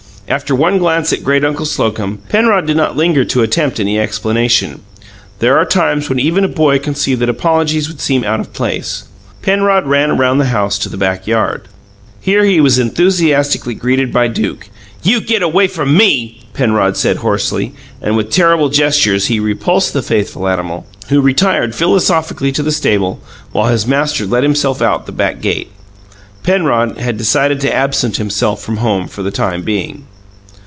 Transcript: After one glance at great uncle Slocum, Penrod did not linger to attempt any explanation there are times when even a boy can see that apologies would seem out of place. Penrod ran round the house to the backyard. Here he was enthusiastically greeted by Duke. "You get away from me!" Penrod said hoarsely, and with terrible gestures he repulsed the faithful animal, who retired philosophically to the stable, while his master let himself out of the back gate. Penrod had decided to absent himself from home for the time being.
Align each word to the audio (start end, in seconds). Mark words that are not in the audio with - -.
After 0.27 0.55
one 0.55 0.77
glance 0.77 1.11
at 1.11 1.25
great 1.25 1.43
uncle 1.43 1.65
Slocum, 1.65 2.19
Penrod 2.29 2.65
did 2.65 2.77
not 2.77 2.95
linger 2.95 3.25
to 3.25 3.41
attempt 3.41 3.81
any 3.81 3.99
explanation 3.99 4.79
there 5.39 5.57
are 5.57 5.65
times 5.65 6.07
when 6.07 6.21
even 6.21 6.45
a 6.45 6.47
boy 6.47 6.79
can 6.79 6.95
see 6.95 7.15
that 7.15 7.27
apologies 7.27 7.89
would 7.89 7.99
seem 7.99 8.23
out 8.23 8.39
of 8.39 8.53
place. 8.53 9.03
Penrod 9.41 9.87
ran 9.87 10.17
round 10.17 10.39
the 10.39 10.45
house 10.45 10.79
to 10.79 10.87
the 10.87 10.95
backyard. 10.95 11.63
Here 12.21 12.45
he 12.45 12.61
was 12.61 12.79
enthusiastically 12.79 13.73
greeted 13.73 14.13
by 14.13 14.29
Duke. 14.29 14.69
"You 15.03 15.19
get 15.19 15.41
away 15.41 15.67
from 15.67 15.97
me!" 15.97 16.43
Penrod 16.53 16.95
said 16.95 17.17
hoarsely, 17.17 17.73
and 18.01 18.15
with 18.15 18.29
terrible 18.29 18.69
gestures 18.69 19.25
he 19.25 19.37
repulsed 19.41 19.91
the 19.91 20.01
faithful 20.01 20.47
animal, 20.47 20.85
who 21.09 21.19
retired 21.19 21.75
philosophically 21.75 22.53
to 22.53 22.63
the 22.63 22.71
stable, 22.71 23.19
while 23.51 23.69
his 23.69 23.85
master 23.85 24.25
let 24.25 24.43
himself 24.43 24.81
out 24.81 25.01
of 25.01 25.05
the 25.07 25.11
back 25.11 25.41
gate. 25.41 25.71
Penrod 26.43 26.99
had 26.99 27.17
decided 27.17 27.59
to 27.59 27.75
absent 27.75 28.15
himself 28.15 28.61
from 28.61 28.77
home 28.77 29.09
for 29.09 29.23
the 29.23 29.31
time 29.31 29.63
being. 29.63 30.05